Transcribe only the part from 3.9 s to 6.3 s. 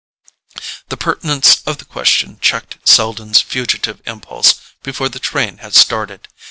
impulse before the train had started.